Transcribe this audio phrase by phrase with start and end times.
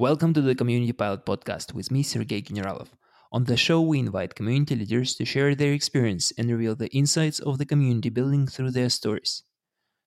[0.00, 2.86] Welcome to the Community Pilot Podcast with me, Sergey Generalov.
[3.32, 7.40] On the show, we invite community leaders to share their experience and reveal the insights
[7.40, 9.42] of the community building through their stories.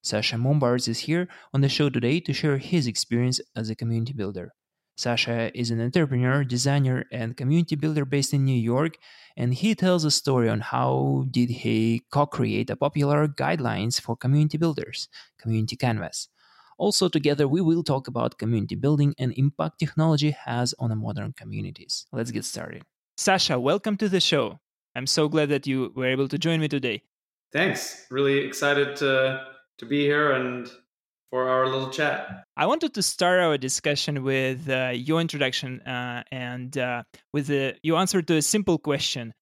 [0.02, 4.14] Sascha Mombartz is here on the show today to share his experience as a community
[4.14, 4.54] builder.
[4.98, 8.94] Sascha is an entrepreneur, designer, and community builder based in New York,
[9.36, 14.58] and he tells a story on how did he co-create a popular guidelines for community
[14.58, 16.30] builders, Community Canvas.
[16.82, 22.08] Also, together we will talk about community building and impact technology has on modern communities.
[22.12, 22.82] Let's get started.
[23.20, 24.60] Sascha, welcome to the show.
[24.96, 27.04] I'm so glad that you were able to join me today.
[27.54, 28.08] Thanks.
[28.10, 29.46] Really excited to
[29.78, 30.72] to be here and
[31.30, 32.46] for our little chat.
[32.58, 37.76] I wanted to start our discussion with uh, your introduction uh, and uh, with the,
[37.84, 39.34] your answer to a simple question.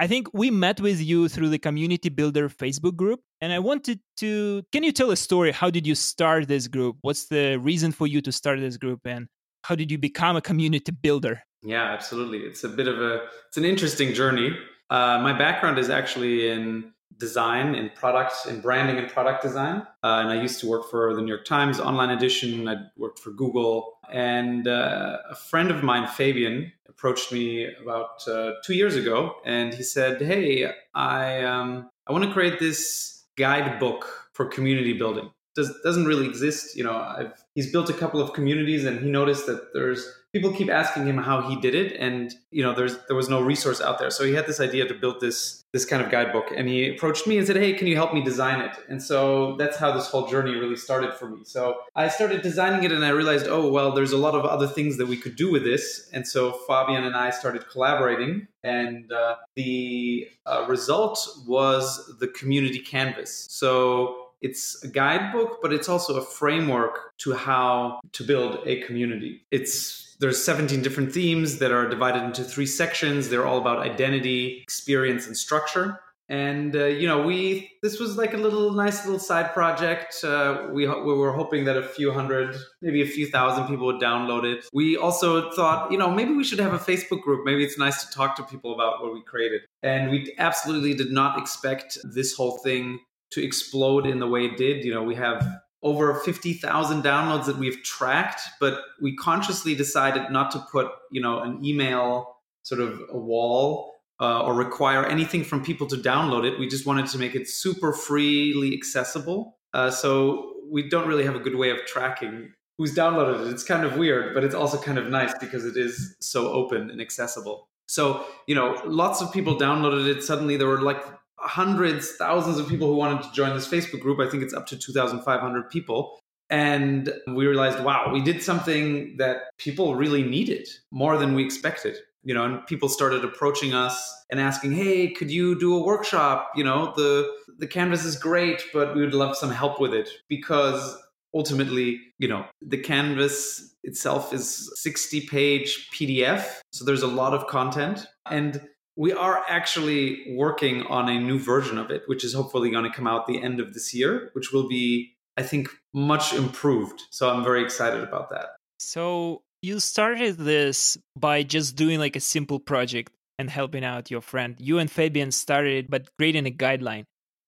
[0.00, 3.98] I think we met with you through the Community Builder Facebook group, and I wanted
[4.18, 4.62] to.
[4.70, 5.50] Can you tell a story?
[5.50, 6.98] How did you start this group?
[7.00, 9.26] What's the reason for you to start this group, and
[9.64, 11.42] how did you become a community builder?
[11.62, 12.38] Yeah, absolutely.
[12.38, 13.26] It's a bit of a.
[13.48, 14.56] It's an interesting journey.
[14.88, 20.20] Uh, my background is actually in design in product in branding and product design uh,
[20.22, 23.30] and i used to work for the new york times online edition i worked for
[23.30, 29.36] google and uh, a friend of mine fabian approached me about uh, two years ago
[29.44, 35.30] and he said hey i um, i want to create this guidebook for community building.
[35.54, 39.10] Does, doesn't really exist you know I've, he's built a couple of communities and he
[39.10, 42.96] noticed that there's people keep asking him how he did it and you know there's
[43.06, 44.10] there was no resource out there.
[44.10, 47.26] So he had this idea to build this this kind of guidebook and he approached
[47.26, 48.76] me and said hey can you help me design it?
[48.88, 51.44] And so that's how this whole journey really started for me.
[51.44, 54.66] So i started designing it and i realized oh well there's a lot of other
[54.66, 56.08] things that we could do with this.
[56.12, 62.80] And so fabian and i started collaborating and uh, the uh, result was the community
[62.80, 63.46] canvas.
[63.48, 69.44] So it's a guidebook but it's also a framework to how to build a community.
[69.50, 73.28] It's there's 17 different themes that are divided into three sections.
[73.28, 76.00] They're all about identity, experience, and structure.
[76.30, 80.22] And uh, you know, we this was like a little nice little side project.
[80.22, 84.00] Uh, we we were hoping that a few hundred, maybe a few thousand people would
[84.00, 84.66] download it.
[84.74, 87.46] We also thought, you know, maybe we should have a Facebook group.
[87.46, 89.62] Maybe it's nice to talk to people about what we created.
[89.82, 94.58] And we absolutely did not expect this whole thing to explode in the way it
[94.58, 94.84] did.
[94.84, 95.46] You know, we have
[95.82, 101.40] over 50,000 downloads that we've tracked, but we consciously decided not to put, you know,
[101.40, 106.58] an email sort of a wall uh, or require anything from people to download it.
[106.58, 109.56] We just wanted to make it super freely accessible.
[109.72, 113.50] Uh, so we don't really have a good way of tracking who's downloaded it.
[113.50, 116.90] It's kind of weird, but it's also kind of nice because it is so open
[116.90, 117.68] and accessible.
[117.86, 120.22] So, you know, lots of people downloaded it.
[120.22, 121.02] Suddenly there were like
[121.48, 124.20] hundreds, thousands of people who wanted to join this Facebook group.
[124.20, 126.18] I think it's up to 2,500 people.
[126.50, 131.96] And we realized, wow, we did something that people really needed more than we expected.
[132.24, 133.96] You know, and people started approaching us
[134.30, 136.50] and asking, "Hey, could you do a workshop?
[136.56, 140.10] You know, the the canvas is great, but we would love some help with it
[140.28, 140.98] because
[141.32, 147.46] ultimately, you know, the canvas itself is 60 page PDF, so there's a lot of
[147.46, 148.60] content and
[148.98, 152.90] we are actually working on a new version of it, which is hopefully going to
[152.90, 157.00] come out the end of this year, which will be, I think, much improved.
[157.10, 158.56] So I'm very excited about that.
[158.80, 164.20] So you started this by just doing like a simple project and helping out your
[164.20, 164.56] friend.
[164.58, 167.04] You and Fabian started, it, but creating a guideline.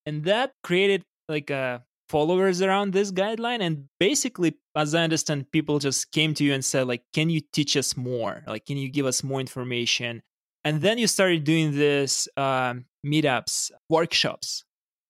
[0.06, 1.78] And that created like a uh,
[2.08, 6.64] followers around this guideline and basically as i understand people just came to you and
[6.64, 10.20] said like can you teach us more like can you give us more information
[10.64, 14.64] and then you started doing this um, meetups workshops.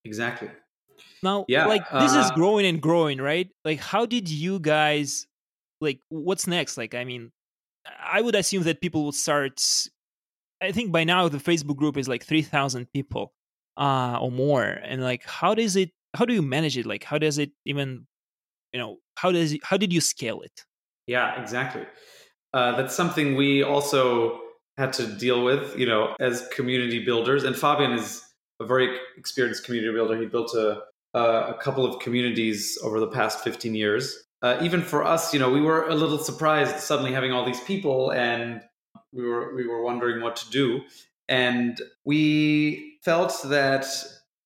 [0.04, 0.50] Exactly.
[1.22, 3.48] Now yeah like this uh, is growing and growing right?
[3.64, 5.26] Like how did you guys
[5.80, 6.76] like what's next?
[6.76, 7.32] Like i mean
[8.02, 9.62] i would assume that people would start
[10.60, 13.32] i think by now the facebook group is like 3000 people
[13.76, 14.64] uh or more.
[14.64, 16.86] And like how does it how do you manage it?
[16.86, 18.06] Like how does it even
[18.72, 20.64] you know how does it, how did you scale it?
[21.06, 21.86] Yeah exactly.
[22.52, 24.40] Uh, that's something we also
[24.76, 27.44] had to deal with, you know, as community builders.
[27.44, 28.22] And Fabian is
[28.60, 30.18] a very experienced community builder.
[30.18, 30.82] He built a,
[31.18, 34.24] a couple of communities over the past 15 years.
[34.42, 37.60] Uh, even for us, you know, we were a little surprised suddenly having all these
[37.60, 38.62] people, and
[39.12, 40.80] we were we were wondering what to do.
[41.28, 43.86] And we felt that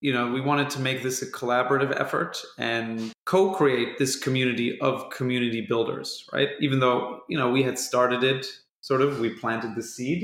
[0.01, 5.11] you know we wanted to make this a collaborative effort and co-create this community of
[5.11, 6.49] community builders, right?
[6.61, 8.47] Even though you know we had started it
[8.85, 9.19] sort of.
[9.19, 10.23] We planted the seed,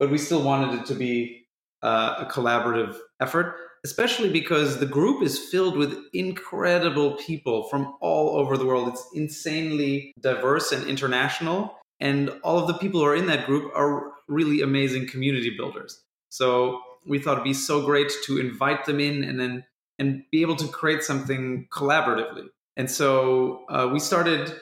[0.00, 1.46] but we still wanted it to be
[1.82, 3.48] uh, a collaborative effort,
[3.84, 8.88] especially because the group is filled with incredible people from all over the world.
[8.88, 11.60] It's insanely diverse and international.
[12.00, 16.00] and all of the people who are in that group are really amazing community builders.
[16.28, 19.64] So we thought it'd be so great to invite them in and then
[19.98, 22.46] and be able to create something collaboratively.
[22.76, 24.54] And so uh, we started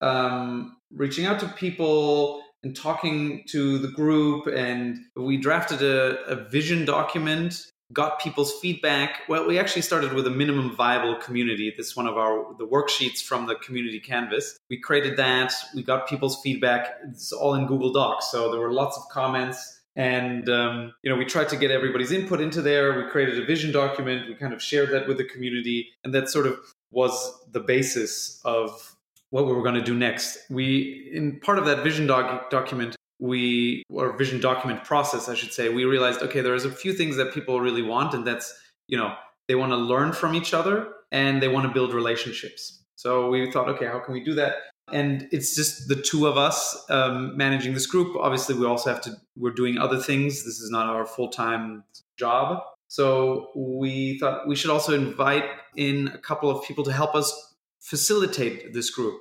[0.00, 6.36] um, reaching out to people and talking to the group, and we drafted a, a
[6.48, 9.20] vision document got people's feedback.
[9.28, 11.72] Well we actually started with a minimum viable community.
[11.76, 14.58] This is one of our the worksheets from the community canvas.
[14.70, 15.52] We created that.
[15.74, 16.98] We got people's feedback.
[17.08, 19.80] It's all in google docs so there were lots of comments.
[19.96, 22.96] And um, you know we tried to get everybody's input into there.
[22.96, 24.28] We created a vision document.
[24.28, 25.88] We kind of shared that with the community.
[26.02, 26.58] And that sort of
[26.90, 27.14] was
[27.52, 28.93] the basis of
[29.34, 30.38] what we were going to do next.
[30.48, 35.52] We in part of that vision doc- document we or vision document process i should
[35.52, 38.52] say we realized okay there's a few things that people really want and that's
[38.88, 39.14] you know
[39.46, 42.82] they want to learn from each other and they want to build relationships.
[42.96, 44.54] So we thought okay how can we do that?
[44.92, 46.56] And it's just the two of us
[46.90, 48.16] um, managing this group.
[48.20, 50.44] Obviously we also have to we're doing other things.
[50.44, 51.84] This is not our full-time
[52.18, 52.62] job.
[52.88, 55.46] So we thought we should also invite
[55.76, 57.53] in a couple of people to help us
[57.84, 59.20] facilitate this group.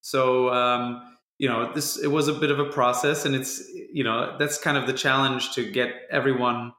[0.00, 1.02] So um,
[1.38, 3.62] you know this it was a bit of a process and it's
[3.92, 6.72] you know that's kind of the challenge to get everyone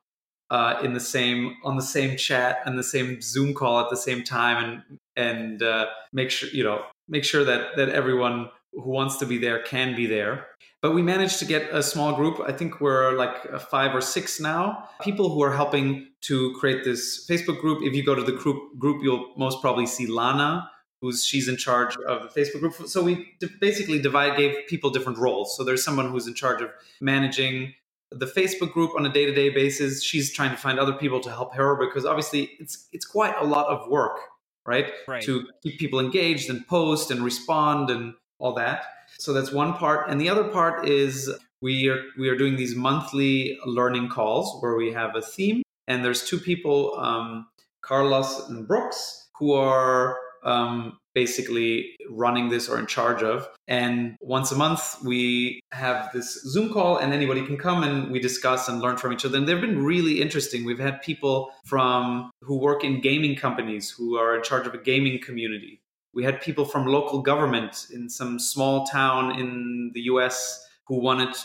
[0.50, 3.98] uh, in the same on the same chat and the same zoom call at the
[3.98, 8.90] same time and and uh, make sure you know make sure that that everyone who
[8.90, 10.48] wants to be there can be there.
[10.82, 12.40] But we managed to get a small group.
[12.46, 14.88] I think we're like five or six now.
[15.02, 18.78] People who are helping to create this facebook group if you go to the group
[18.78, 20.70] group you'll most probably see lana
[21.02, 22.76] who's she's in charge of the Facebook group.
[22.88, 25.56] So we basically divide gave people different roles.
[25.56, 26.70] So there's someone who's in charge of
[27.00, 27.74] managing
[28.12, 30.04] the Facebook group on a day-to-day basis.
[30.04, 33.46] She's trying to find other people to help her because obviously it's it's quite a
[33.46, 34.18] lot of work,
[34.66, 34.92] right?
[35.08, 35.24] right.
[35.24, 38.84] To keep people engaged and post and respond and all that.
[39.18, 41.32] So that's one part, and the other part is
[41.62, 46.06] we are we are doing these monthly learning calls where we have a theme, and
[46.06, 47.48] there's two people, um,
[47.82, 53.48] Carlos and Brooks, who are um, basically running this or in charge of.
[53.68, 58.20] And once a month, we have this Zoom call, and anybody can come and we
[58.20, 59.38] discuss and learn from each other.
[59.38, 60.66] And they've been really interesting.
[60.66, 64.78] We've had people from who work in gaming companies who are in charge of a
[64.78, 65.82] gaming community.
[66.14, 71.36] We had people from local government in some small town in the US who wanted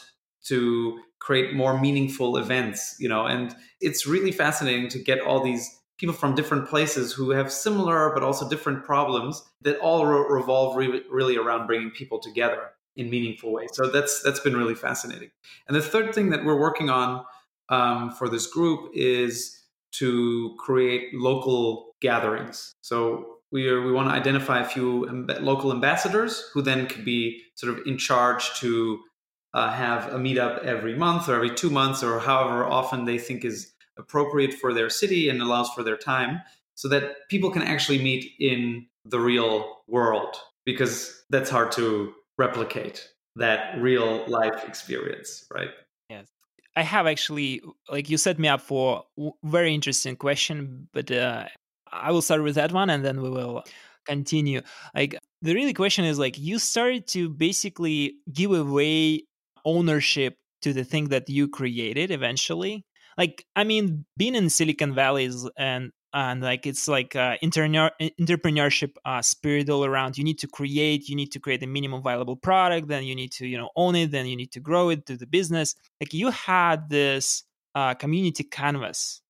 [0.44, 5.81] to create more meaningful events, you know, and it's really fascinating to get all these
[5.99, 10.76] people from different places who have similar but also different problems that all re- revolve
[10.76, 13.70] re- really around bringing people together in meaningful ways.
[13.73, 15.31] So that's that's been really fascinating.
[15.67, 17.25] And the third thing that we're working on
[17.69, 19.61] um, for this group is
[19.93, 22.75] to create local gatherings.
[22.82, 27.05] So we are, we want to identify a few amb- local ambassadors who then could
[27.05, 29.00] be sort of in charge to
[29.55, 33.44] uh, have a meetup every month or every two months or however often they think
[33.44, 36.41] is appropriate for their city and allows for their time
[36.75, 43.08] so that people can actually meet in the real world because that's hard to replicate
[43.37, 45.70] that real life experience right?
[46.08, 46.26] Yes.
[46.76, 49.05] I have actually like you set me up for
[49.44, 51.44] very interesting question but uh,
[51.93, 53.64] i will start with that one and then we will
[54.05, 54.61] continue.
[54.94, 59.25] Like the really question is like you started to basically give away
[59.64, 62.85] ownership to the thing that you created eventually
[63.16, 68.92] like i mean being in silicon valley is and and like it's like uh, entrepreneurship
[69.04, 70.16] uh, spirit all around.
[70.16, 73.33] You need to create you need to create a minimum viable product then you need
[73.33, 75.75] to you know own it then you need to grow it to the business.
[76.00, 77.42] Like you had this
[77.75, 79.21] uh, community canvas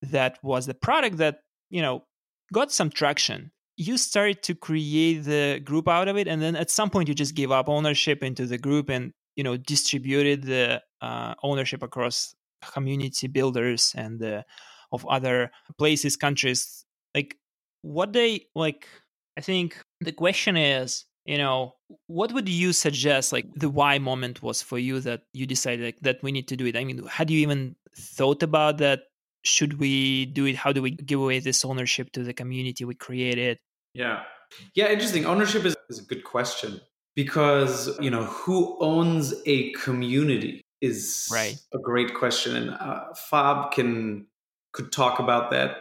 [0.00, 2.04] that was the product that you know
[2.52, 3.52] got some traction.
[3.76, 7.14] You started to create the group out of it and then at some point you
[7.14, 12.34] just gave up ownership into the group and you know distributed the uh, ownership across
[12.72, 14.42] community builders and uh,
[14.92, 17.36] of other places countries like
[17.82, 18.86] what they like
[19.38, 21.74] i think the question is you know
[22.06, 26.00] what would you suggest like the why moment was for you that you decided like,
[26.02, 26.76] that we need to do it?
[26.76, 29.02] I mean had you even thought about that?
[29.42, 30.56] Should we do it?
[30.56, 33.58] How do we give away this ownership to the community we created?
[33.94, 34.22] Yeah.
[34.74, 35.26] Yeah interesting.
[35.26, 36.80] Ownership is, is a good question
[37.16, 41.56] because you know who owns a community is right.
[41.74, 44.26] a great question, and uh, Fab can
[44.72, 45.76] could talk about that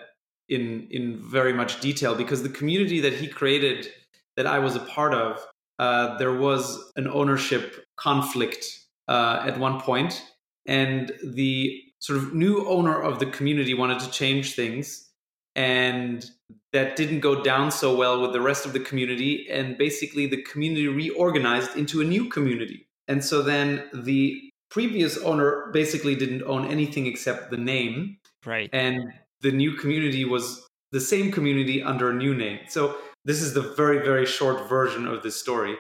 [0.47, 3.91] in in very much detail because the community that he created
[4.35, 5.45] that I was a part of,
[5.79, 8.65] uh, there was an ownership conflict
[9.07, 10.23] uh, at one point,
[10.65, 15.09] and the sort of new owner of the community wanted to change things,
[15.55, 16.25] and
[16.71, 20.41] that didn't go down so well with the rest of the community, and basically the
[20.43, 26.65] community reorganized into a new community And so then the previous owner basically didn't own
[26.65, 28.17] anything except the name.
[28.45, 28.69] Right.
[28.73, 32.59] And the new community was the same community under a new name.
[32.67, 35.75] So this is the very, very short version of this story.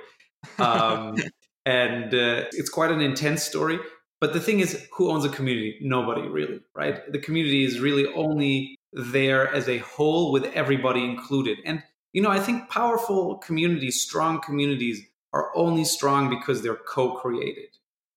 [0.57, 1.15] Um,
[1.65, 3.79] and uh, it's quite an intense story.
[4.21, 5.77] But the thing is, who owns a community?
[5.81, 6.99] Nobody really, right?
[7.11, 11.59] The community is really only there as a whole with everybody included.
[11.63, 11.81] And,
[12.11, 17.69] you know, I think powerful communities, strong communities, are only strong because they're co created.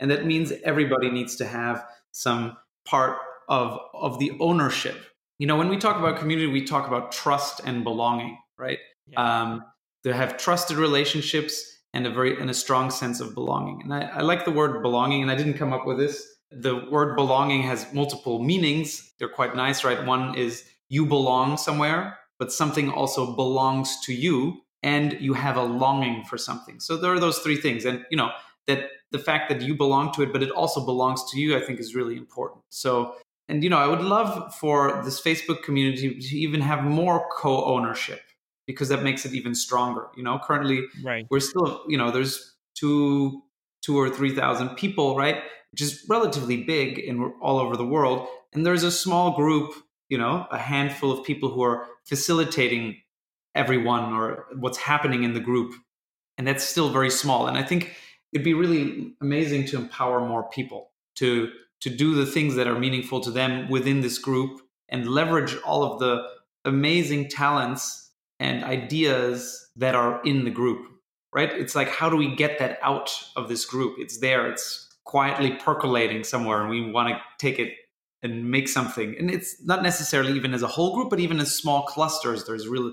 [0.03, 3.19] And that means everybody needs to have some part
[3.49, 4.97] of, of the ownership.
[5.39, 8.81] You know, when we talk about community, we talk about trust and belonging, right?
[9.07, 9.43] Yeah.
[9.43, 9.65] Um,
[10.03, 13.83] they have trusted relationships and a very and a strong sense of belonging.
[13.85, 16.27] And I, I like the word belonging, and I didn't come up with this.
[16.51, 19.13] The word belonging has multiple meanings.
[19.19, 20.05] They're quite nice, right?
[20.05, 25.63] One is you belong somewhere, but something also belongs to you, and you have a
[25.63, 26.81] longing for something.
[26.81, 28.31] So there are those three things, and you know
[28.67, 31.61] that the fact that you belong to it, but it also belongs to you, I
[31.61, 32.63] think is really important.
[32.71, 33.15] So
[33.49, 38.21] and you know, I would love for this Facebook community to even have more co-ownership
[38.67, 40.09] because that makes it even stronger.
[40.17, 41.27] You know, currently right.
[41.31, 43.43] we're still, you know, there's two
[43.83, 45.43] two or three thousand people, right?
[45.73, 48.27] Which is relatively big and we're all over the world.
[48.53, 49.75] And there's a small group,
[50.09, 53.01] you know, a handful of people who are facilitating
[53.55, 55.75] everyone or what's happening in the group.
[56.39, 57.47] And that's still very small.
[57.47, 57.95] And I think
[58.33, 62.79] it'd be really amazing to empower more people to to do the things that are
[62.79, 66.23] meaningful to them within this group and leverage all of the
[66.65, 70.87] amazing talents and ideas that are in the group,
[71.35, 71.53] right?
[71.53, 73.97] It's like, how do we get that out of this group?
[73.99, 77.73] It's there, it's quietly percolating somewhere, and we want to take it
[78.23, 79.17] and make something.
[79.19, 82.69] And it's not necessarily even as a whole group, but even as small clusters, there's
[82.69, 82.93] really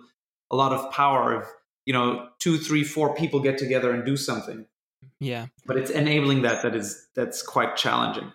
[0.49, 1.47] a lot of power if,
[1.85, 4.65] you know, two, three, four people get together and do something.
[5.19, 5.47] Yeah.
[5.65, 8.31] But it's enabling that that is that's quite challenging.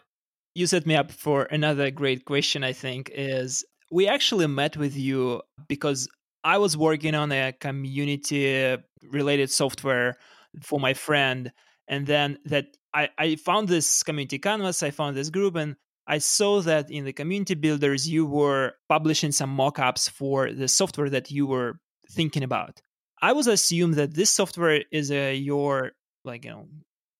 [0.54, 4.96] You set me up for another great question, I think, is we actually met with
[4.96, 6.08] you because
[6.44, 8.76] I was working on a community
[9.10, 10.16] related software
[10.62, 11.52] for my friend.
[11.88, 16.18] And then that I, I found this community canvas, I found this group, and I
[16.18, 21.30] saw that in the community builders, you were publishing some mockups for the software that
[21.30, 21.80] you were
[22.10, 22.80] thinking about.
[23.22, 25.92] I was assumed that this software is a your
[26.24, 26.66] like you know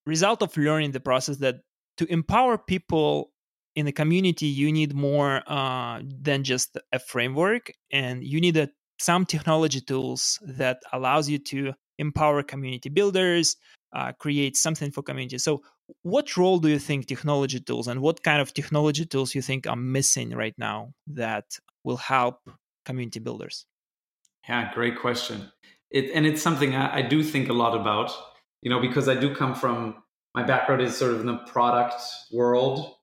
[0.05, 1.57] result of learning the process that
[1.97, 3.31] to empower people
[3.75, 8.69] in the community you need more uh, than just a framework and you need a
[8.99, 13.57] some technology tools that allows you to empower community builders
[13.95, 15.37] uh, create something for community.
[15.37, 15.61] So
[16.03, 19.67] what role do you think technology tools and what kind of technology tools you think
[19.67, 21.45] are missing right now that
[21.83, 22.39] will help
[22.85, 23.65] community builders?
[24.47, 25.51] Yeah great question.
[25.91, 28.11] It, and it's something I, I do think a lot about
[28.61, 29.95] you know because i do come from
[30.35, 32.93] my background is sort of in the product world.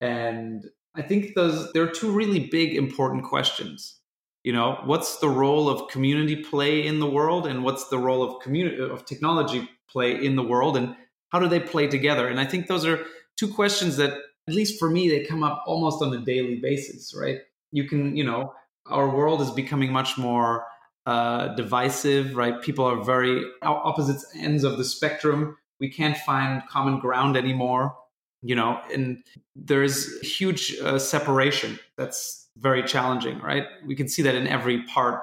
[0.00, 0.64] And
[0.96, 4.00] i think those there are two really big important questions.
[4.42, 8.22] You know what's the role of community play in the world and what's the role
[8.22, 10.96] of community of technology play in the world and
[11.28, 12.26] how do they play together?
[12.26, 13.04] And i think those are
[13.36, 14.14] two questions that
[14.48, 17.40] at least for me they come up almost on a daily basis right?
[17.72, 18.54] You can you know
[18.86, 20.64] our world is becoming much more
[21.06, 26.98] uh, divisive right people are very opposite ends of the spectrum we can't find common
[26.98, 27.96] ground anymore
[28.42, 29.22] you know and
[29.56, 33.66] there's huge uh, separation that's very challenging, right?
[33.86, 35.22] We can see that in every part,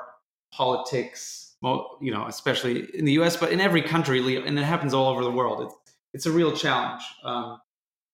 [0.52, 5.08] politics, you know, especially in the U.S., but in every country, and it happens all
[5.08, 5.62] over the world.
[5.62, 5.76] It's
[6.14, 7.04] it's a real challenge.
[7.24, 7.60] Um,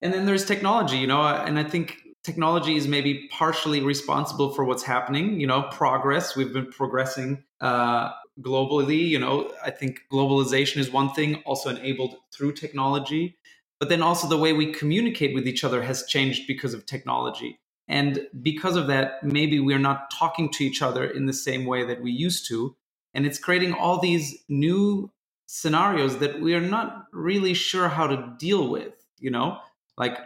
[0.02, 4.64] and then there's technology, you know, and I think technology is maybe partially responsible for
[4.64, 5.40] what's happening.
[5.40, 6.36] You know, progress.
[6.36, 8.12] We've been progressing uh,
[8.42, 9.08] globally.
[9.08, 13.38] You know, I think globalization is one thing, also enabled through technology.
[13.80, 17.60] But then also the way we communicate with each other has changed because of technology.
[17.88, 21.86] And because of that, maybe we're not talking to each other in the same way
[21.86, 22.76] that we used to.
[23.14, 25.12] And it's creating all these new
[25.48, 29.60] scenarios that we are not really sure how to deal with, you know?
[29.98, 30.18] Like,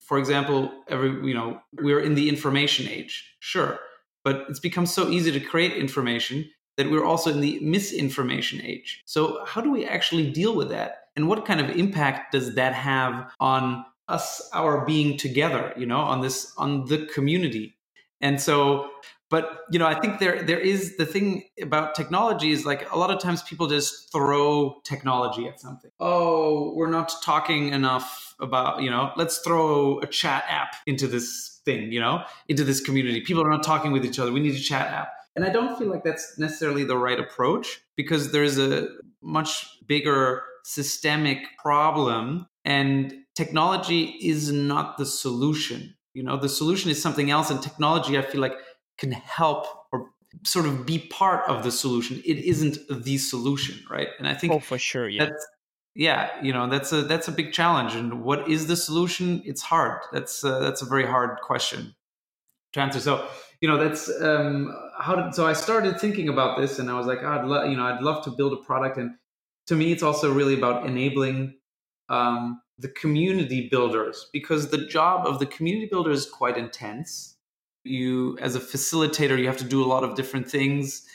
[0.00, 3.78] for example, every, you know, we're in the information age, sure.
[4.22, 9.02] But it's become so easy to create information that we're also in the misinformation age.
[9.04, 11.08] So, how do we actually deal with that?
[11.14, 16.00] And what kind of impact does that have on us our being together you know
[16.00, 17.74] on this on the community
[18.20, 18.90] and so
[19.30, 22.98] but you know i think there there is the thing about technology is like a
[22.98, 25.90] lot of times people just throw technology at something.
[26.00, 31.60] Oh we're not talking enough about you know let's throw a chat app into this
[31.64, 33.20] thing you know into this community.
[33.20, 34.32] People are not talking with each other.
[34.32, 35.08] We need a chat app.
[35.36, 38.88] And i don't feel like that's necessarily the right approach because there's a
[39.22, 45.94] much bigger systemic problem and technology is not the solution.
[46.14, 48.54] You know the solution is something else and technology i feel like
[48.98, 50.10] can help or
[50.44, 52.22] sort of be part of the solution.
[52.24, 54.08] It isn't the solution right?
[54.18, 55.26] And i think oh for sure yeah.
[55.26, 55.46] that's
[55.94, 57.94] yeah you know that's a that's a big challenge.
[57.94, 59.42] And what is the solution?
[59.44, 60.00] It's hard.
[60.12, 61.94] That's uh, that's a very hard question
[62.72, 63.00] to answer.
[63.00, 63.26] So
[63.60, 67.06] you know that's um how did so i started thinking about this and i was
[67.06, 68.98] like oh, i'd love you know i'd love to build a product.
[68.98, 69.12] And
[69.68, 71.54] to me it's also really about enabling
[72.10, 77.33] um, the community builders because the job of the community builder is quite intense
[77.84, 81.06] you as a facilitator you have to do a lot of different things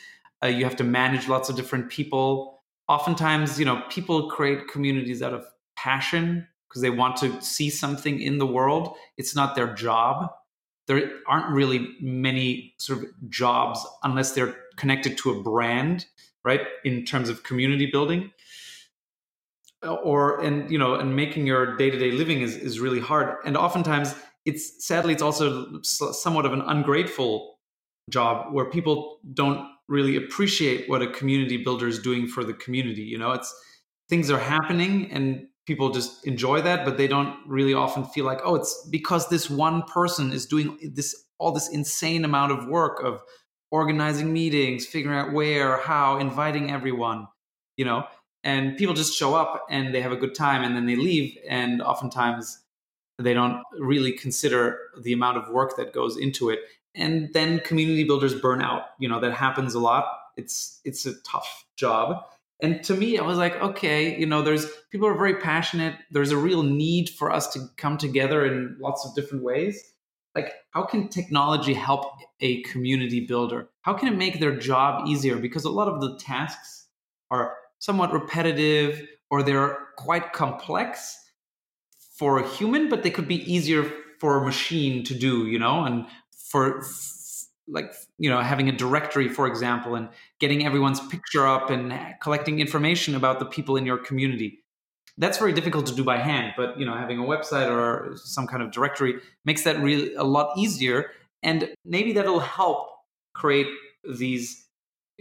[0.42, 2.60] uh, you have to manage lots of different people
[2.90, 5.46] oftentimes, you know, people create communities out of
[5.76, 8.96] passion because they want to see something in the world.
[9.16, 10.28] It's not their job.
[10.88, 16.06] There aren't really many sort of jobs unless they're connected to a brand,
[16.44, 16.62] right?
[16.84, 18.32] In terms of community building.
[19.82, 23.36] Or and you know, and making your day-to-day living is, is really hard.
[23.44, 27.58] And oftentimes it's sadly it's also somewhat of an ungrateful
[28.10, 33.02] job where people don't really appreciate what a community builder is doing for the community.
[33.02, 33.52] You know, it's
[34.08, 38.40] things are happening and people just enjoy that, but they don't really often feel like,
[38.44, 43.02] oh, it's because this one person is doing this all this insane amount of work
[43.02, 43.22] of
[43.70, 47.26] organizing meetings, figuring out where, how, inviting everyone,
[47.76, 48.04] you know,
[48.44, 51.36] and people just show up and they have a good time and then they leave.
[51.48, 52.58] And oftentimes
[53.20, 56.60] they don't really consider the amount of work that goes into it.
[56.94, 58.82] And then community builders burn out.
[58.98, 60.06] You know that happens a lot.
[60.36, 62.24] It's it's a tough job.
[62.62, 65.94] And to me i was like okay you know there's people are very passionate.
[66.10, 69.82] There's a real need for us to come together in lots of different ways.
[70.34, 73.68] Like how can technology help a community builder?
[73.82, 75.36] How can it make their job easier?
[75.36, 76.86] Because a lot of the tasks
[77.30, 81.19] are somewhat repetitive or they're quite complex
[82.20, 83.82] for a human but they could be easier
[84.18, 86.04] for a machine to do you know and
[86.50, 86.84] for
[87.66, 90.06] like you know having a directory for example and
[90.38, 94.58] getting everyone's picture up and collecting information about the people in your community.
[95.16, 98.46] That's very difficult to do by hand but you know having a website or some
[98.46, 99.14] kind of directory
[99.46, 102.90] makes that really a lot easier and maybe that'll help
[103.32, 103.68] create
[104.04, 104.66] these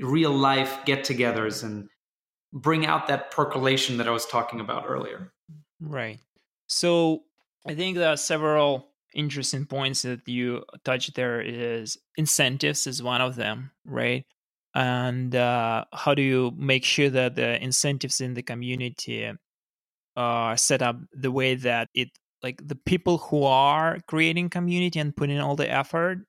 [0.01, 1.87] real life get-togethers and
[2.51, 5.31] bring out that percolation that i was talking about earlier.
[5.79, 6.19] Right
[6.69, 7.23] so
[7.67, 13.21] i think there are several interesting points that you touched there is incentives is one
[13.21, 14.25] of them, right?
[14.75, 19.31] And uh, how do you make sure that the incentives in the community
[20.15, 22.09] are set up the way that it
[22.43, 26.19] like the people who are creating community and putting all the effort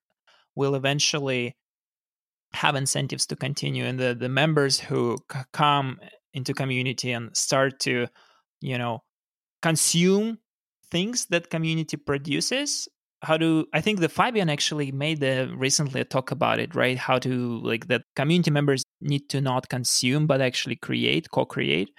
[0.57, 1.55] will eventually
[2.53, 6.00] have incentives to continue and the, the members who c- come
[6.35, 8.09] into community and start to
[8.61, 9.03] you know
[9.62, 10.38] consume
[10.90, 12.88] things that community produces
[13.23, 16.99] how to i think the fabian actually made the recently a talk about it right?
[16.99, 21.90] How to like that community members need to not consume but actually create co-create.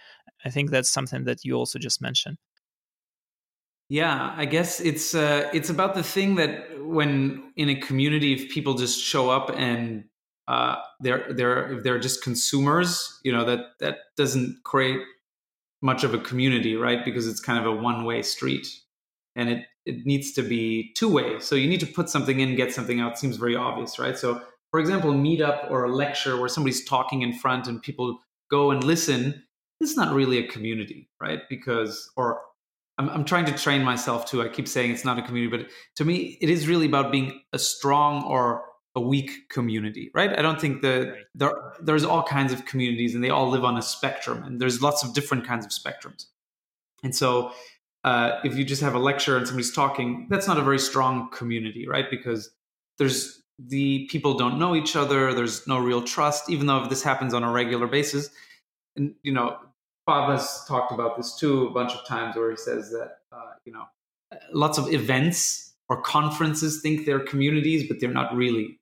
[0.45, 2.37] I think that's something that you also just mentioned.
[3.89, 8.49] Yeah i guess it's uh it's about the thing that when in a community if
[8.49, 10.05] people just show up and
[10.47, 15.01] uh they're they're if they're just consumers you know that that doesn't create
[15.81, 18.67] much of a community right because it's kind of a one way street
[19.35, 21.39] and it it needs to be two way.
[21.39, 23.17] So you need to put something in, get something out.
[23.17, 24.17] Seems very obvious, right?
[24.17, 28.71] So, for example, meetup or a lecture where somebody's talking in front and people go
[28.71, 29.43] and listen.
[29.79, 31.39] It's not really a community, right?
[31.49, 32.41] Because, or
[32.99, 34.43] I'm, I'm trying to train myself to.
[34.43, 37.41] I keep saying it's not a community, but to me, it is really about being
[37.51, 38.63] a strong or
[38.95, 40.37] a weak community, right?
[40.37, 41.23] I don't think that right.
[41.35, 44.81] there there's all kinds of communities and they all live on a spectrum, and there's
[44.81, 46.25] lots of different kinds of spectrums.
[47.03, 47.51] And so
[48.03, 51.29] uh, if you just have a lecture and somebody's talking, that's not a very strong
[51.29, 52.09] community, right?
[52.09, 52.51] Because
[52.97, 55.33] there's the people don't know each other.
[55.33, 58.29] There's no real trust, even though if this happens on a regular basis.
[58.95, 59.57] And you know,
[60.05, 63.53] Bob has talked about this too a bunch of times, where he says that uh,
[63.65, 63.85] you know,
[64.51, 68.79] lots of events or conferences think they're communities, but they're not really.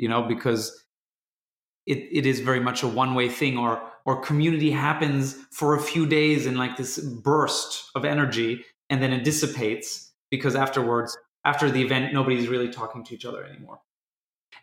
[0.00, 0.84] You know, because
[1.86, 5.80] it, it is very much a one way thing, or or community happens for a
[5.80, 11.70] few days in like this burst of energy and then it dissipates because afterwards after
[11.70, 13.80] the event nobody's really talking to each other anymore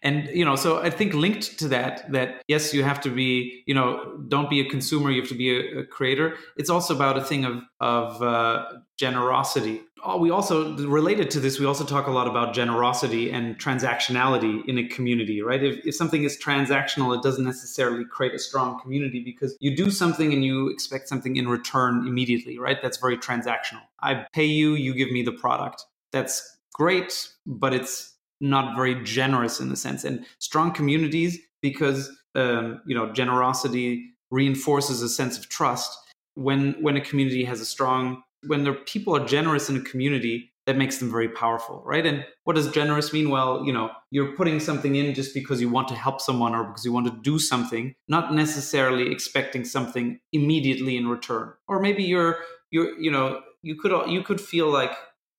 [0.03, 3.63] and you know so i think linked to that that yes you have to be
[3.65, 6.37] you know don't be a consumer you have to be a, a creator.
[6.55, 8.65] It's also about a thing of of uh,
[8.97, 9.81] generosity.
[10.03, 14.63] Uh, we also related to this we also talk a lot about generosity and transactionality
[14.67, 15.63] in a community right?
[15.63, 19.89] If, if something is transactional it doesn't necessarily create a strong community because you do
[19.89, 22.77] something and you expect something in return immediately right?
[22.81, 23.81] That's very transactional.
[24.01, 25.85] I pay you you give me the product.
[26.11, 30.03] That's great but it's not very generous in the sense.
[30.03, 35.97] And strong communities because um, you know generosity reinforces a sense of trust.
[36.35, 40.53] When when a community has a strong when the people are generous in a community
[40.67, 42.05] that makes them very powerful right?
[42.05, 43.31] And what does generous mean?
[43.31, 46.63] Well you know you're putting something in just because you want to help someone or
[46.63, 51.53] because you want to do something not necessarily expecting something immediately in return.
[51.67, 52.37] Or maybe you're
[52.69, 54.91] you're you know you could you could feel like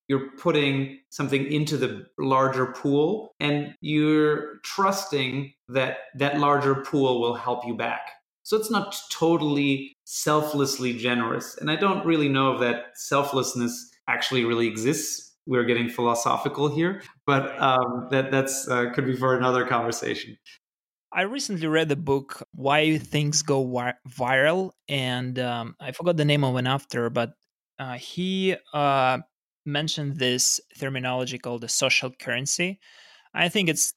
[0.09, 7.35] you're putting something into the larger pool and you're trusting that that larger pool will
[7.35, 8.11] help you back
[8.49, 11.59] so it's not totally selflessly generous.
[11.59, 15.37] And I don't really know if that selflessness actually really exists.
[15.45, 20.39] We're getting philosophical here, but um, that that's uh, could be for another conversation.
[21.13, 23.63] I recently read the book "Why Things Go
[24.09, 27.33] Viral," and um, I forgot the name of an author, but
[27.79, 29.19] uh, he uh,
[29.69, 32.81] mentioned this terminology called the social currency.
[33.35, 33.95] I think it's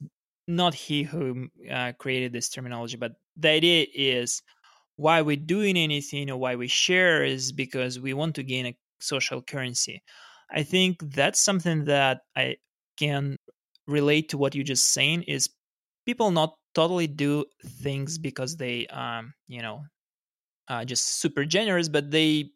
[0.48, 4.44] not he who uh, created this terminology, but the idea is
[4.98, 8.78] why we're doing anything or why we share is because we want to gain a
[9.00, 10.04] social currency.
[10.52, 12.58] I think that's something that I
[12.98, 13.38] can
[13.88, 15.50] relate to what you just saying is
[16.06, 19.84] people not totally do things because they um you know
[20.68, 22.52] uh, just super generous but they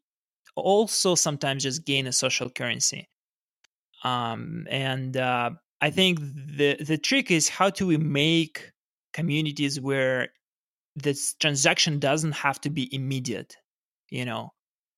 [0.56, 3.10] also sometimes just gain a social currency
[4.04, 8.72] um and uh I think the the trick is how do we make
[9.14, 10.30] communities where
[10.96, 13.58] this transaction doesn't have to be immediate.
[14.10, 14.54] You know,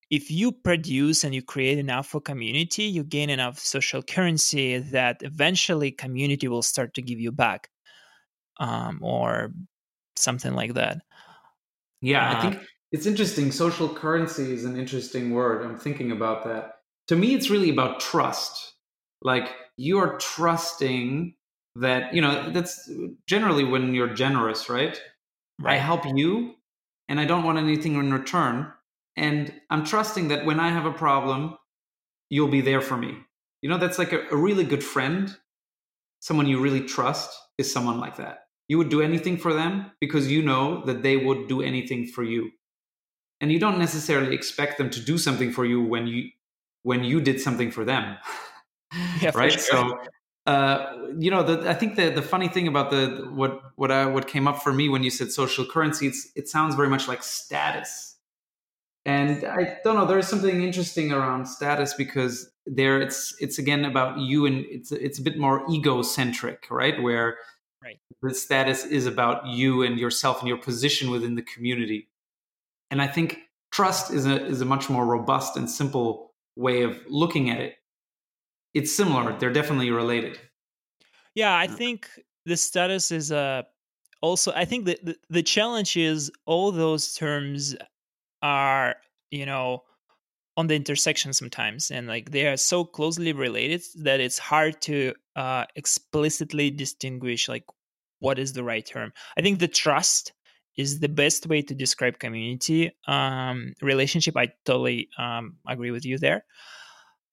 [0.10, 5.18] if you produce and you create enough for community, you gain enough social currency that
[5.22, 7.70] eventually community will start to give you back,
[8.60, 9.54] um, or
[10.16, 11.02] something like that.
[12.02, 13.52] Yeah, uh, I think it's interesting.
[13.52, 15.66] Social currency is an interesting word.
[15.66, 16.76] I'm thinking about that.
[17.08, 18.74] To me, it's really about trust.
[19.22, 21.36] Like you are trusting
[21.80, 22.90] that you know that's
[23.28, 25.00] generally when you're generous right?
[25.60, 26.56] right i help you
[27.08, 28.72] and i don't want anything in return
[29.16, 31.56] and i'm trusting that when i have a problem
[32.30, 33.16] you'll be there for me
[33.62, 35.38] you know that's like a, a really good friend
[36.20, 40.32] someone you really trust is someone like that you would do anything for them because
[40.32, 42.50] you know that they would do anything for you
[43.40, 46.30] and you don't necessarily expect them to do something for you when you
[46.84, 48.18] when you did something for them
[49.22, 49.52] yeah, right?
[49.52, 49.62] Sure.
[49.62, 50.00] So,
[50.46, 54.06] uh, you know, the, I think the the funny thing about the what what I,
[54.06, 57.08] what came up for me when you said social currency, it's, it sounds very much
[57.08, 58.16] like status,
[59.06, 60.06] and I don't know.
[60.06, 64.92] There is something interesting around status because there it's it's again about you and it's
[64.92, 67.02] it's a bit more egocentric, right?
[67.02, 67.38] Where
[67.84, 68.00] right.
[68.22, 72.08] the status is about you and yourself and your position within the community,
[72.92, 73.40] and I think
[73.72, 77.76] trust is a is a much more robust and simple way of looking at it
[78.78, 79.36] it's similar.
[79.38, 80.40] They're definitely related.
[81.34, 82.08] Yeah, I think
[82.46, 83.64] the status is uh,
[84.22, 84.52] also.
[84.56, 87.76] I think that the, the challenge is all those terms
[88.44, 88.96] are
[89.32, 89.84] you know
[90.58, 95.14] on the intersection sometimes and like they are so closely related that it's hard to
[95.36, 97.66] uh, explicitly distinguish like
[98.20, 100.34] what is the right term i think the trust
[100.78, 106.18] is the best way to describe community um, relationship i totally um, agree with you
[106.18, 106.46] there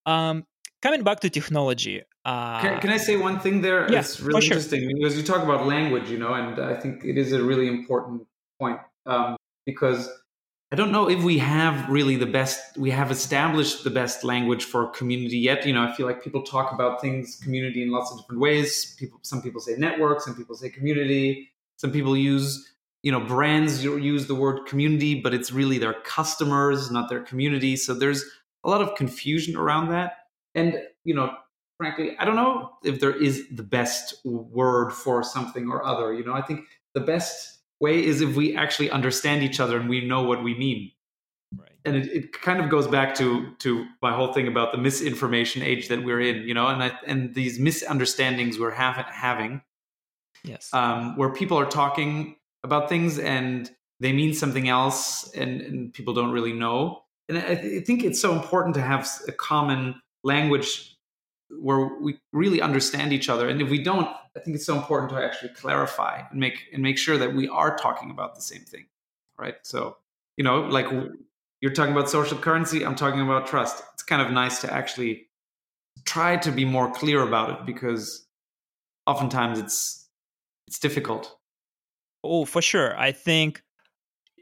[0.07, 0.44] um,
[0.85, 2.02] coming back to technology.
[2.24, 3.90] Uh, can, can, I say one thing there?
[3.90, 4.57] Yeah, it's really sure.
[4.57, 7.68] interesting because you talk about language, you know, and I think it is a really
[7.68, 8.26] important
[8.61, 10.09] point um, because
[10.72, 14.64] I don't know if we have really the best, we have established the best language
[14.64, 15.66] for community yet.
[15.66, 18.94] You know, I feel like people talk about things, community in lots of different ways.
[18.98, 22.73] People, some people say network, some people say community, some people use
[23.05, 27.77] you know brands use the word community but it's really their customers not their community
[27.77, 28.25] so there's
[28.64, 30.14] a lot of confusion around that
[30.55, 31.35] and, you know,
[31.77, 36.12] frankly, I don't know if there is the best word for something or other.
[36.14, 36.61] You know, I think
[36.95, 40.55] the best way is if we actually understand each other and we know what we
[40.57, 40.93] mean.
[41.57, 41.73] Right.
[41.85, 45.62] And it, it kind of goes back to to my whole thing about the misinformation
[45.62, 49.61] age that we're in, you know, and I, and these misunderstandings we're have, having,
[50.45, 55.94] yes, um, where people are talking about things and they mean something else, and, and
[55.94, 57.05] people don't really know.
[57.29, 60.96] And I, I think it's so important to have a common language
[61.61, 65.11] where we really understand each other and if we don't i think it's so important
[65.11, 68.62] to actually clarify and make and make sure that we are talking about the same
[68.62, 68.87] thing
[69.38, 69.96] right so
[70.37, 70.87] you know like
[71.61, 75.29] you're talking about social currency i'm talking about trust it's kind of nice to actually
[76.05, 78.27] try to be more clear about it because
[79.07, 80.09] oftentimes it's
[80.66, 81.38] it's difficult.
[82.24, 82.98] Oh, for sure.
[82.98, 83.62] I think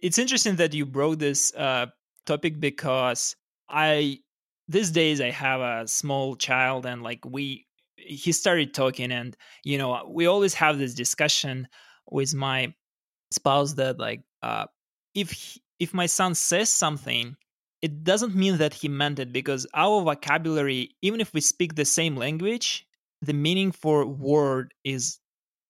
[0.02, 1.86] it's interesting that you brought this uh,
[2.26, 3.36] topic because
[3.68, 4.20] I
[4.68, 7.66] these days I have a small child and like we
[7.96, 11.68] he started talking and you know we always have this discussion
[12.10, 12.74] with my
[13.32, 14.66] spouse that like uh,
[15.14, 17.36] if he, if my son says something
[17.82, 21.84] it doesn't mean that he meant it because our vocabulary even if we speak the
[21.84, 22.86] same language
[23.22, 25.20] the meaning for word is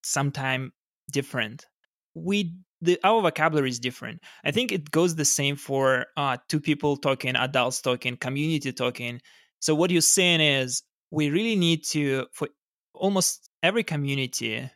[0.04, 0.72] sometime
[1.10, 1.66] different
[2.14, 4.20] we the our vocabulary is different.
[4.44, 9.20] I think it goes the same for uh, two people talking adults talking community talking.
[9.60, 12.48] So what you're saying is we really need to for
[12.94, 14.68] almost every community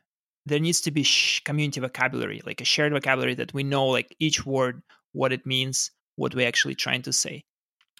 [0.46, 4.14] there needs to be sh- community vocabulary like a shared vocabulary that we know like
[4.20, 4.80] each word
[5.12, 7.42] what it means what we're actually trying to say.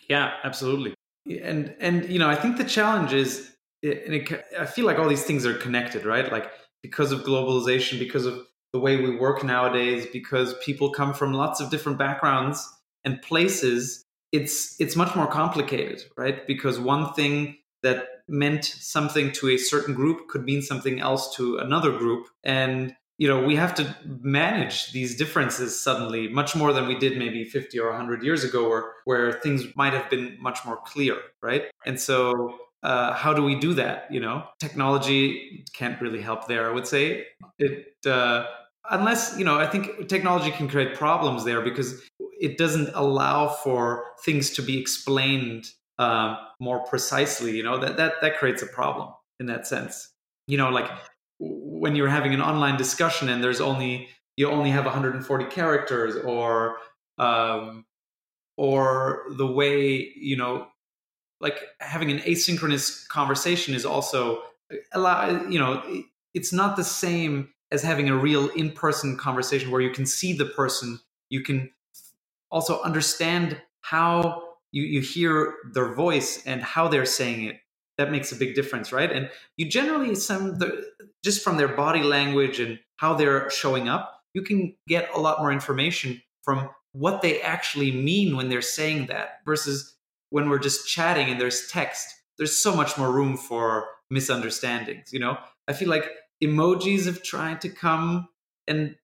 [0.09, 0.95] Yeah absolutely.
[1.43, 3.51] And and you know i think the challenge is
[3.83, 6.31] and it, i feel like all these things are connected right?
[6.31, 6.51] Like
[6.83, 11.61] because of globalization because of the way we work nowadays because people come from lots
[11.61, 12.69] of different backgrounds
[13.05, 16.47] and places it's it's much more complicated right?
[16.47, 21.59] Because one thing that meant something to a certain group could mean something else to
[21.59, 22.27] another group.
[22.43, 27.17] And you know we have to manage these differences suddenly much more than we did
[27.17, 31.17] maybe 50 or 100 years ago where where things might have been much more clear
[31.41, 31.65] right?
[31.87, 34.45] And so uh, how do we do that you know?
[34.61, 37.27] Technology can't really help there i would say.
[37.59, 38.47] It uh,
[38.91, 42.03] unless you know i think technology can create problems there because
[42.39, 47.79] it doesn't allow for things to be explained uh, more precisely you know?
[47.79, 49.09] That that that creates a problem
[49.41, 50.11] in that sense.
[50.47, 50.91] You know like
[51.39, 56.77] when you're having an online discussion and there's only you only have 140 characters or
[57.19, 57.85] um,
[58.57, 60.67] or the way you know
[61.47, 64.43] like having an asynchronous conversation is also
[64.93, 65.83] a lot, you know
[66.35, 70.45] it's not the same as having a real in-person conversation where you can see the
[70.45, 71.01] person.
[71.31, 71.71] You can
[72.51, 77.57] also understand how you, you hear their voice and how they're saying it.
[77.99, 79.11] That makes a big difference right?
[79.11, 80.69] And you generally some the,
[81.25, 85.39] just from their body language and how they're showing up you can get a lot
[85.39, 89.96] more information from what they actually mean when they're saying that versus
[90.31, 95.19] when we're just chatting and there's text there's so much more room for misunderstandings you
[95.19, 95.37] know?
[95.69, 96.11] I feel like
[96.43, 98.29] emojis have tried to come
[98.69, 98.97] and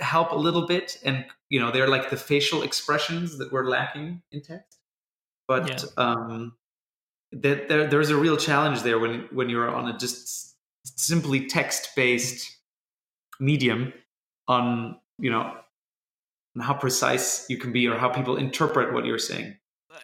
[0.00, 4.22] help a little bit and you know they're like the facial expressions that we're lacking
[4.32, 4.78] in text.
[5.48, 6.04] But yeah.
[6.04, 6.56] um
[7.32, 11.90] that there, there's a real challenge there when when you're on a just simply text
[11.96, 12.56] based
[13.40, 13.92] medium
[14.48, 15.54] on you know
[16.60, 19.56] how precise you can be or how people interpret what you're saying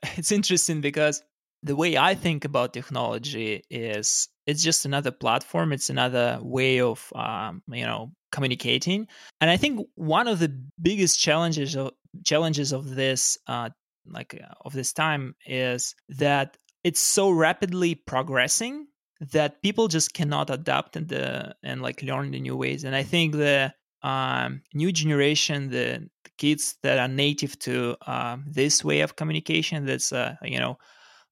[0.17, 1.23] it's interesting because
[1.63, 5.73] the way I think about technology is it's just another platform.
[5.73, 9.07] It's another way of um, you know communicating.
[9.41, 11.93] And I think one of the biggest challenges of
[12.25, 13.71] challenges of this uh,
[14.07, 18.87] like uh, of this time is that it's so rapidly progressing
[19.31, 22.83] that people just cannot adapt and the and like learn the new ways.
[22.83, 28.37] And I think the um, new generation, the, the, kids that are native to uh,
[28.47, 30.77] this way of communication, that's uh, you know